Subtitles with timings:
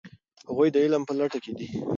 [0.49, 1.67] هغوی د علم په لټه کې دي.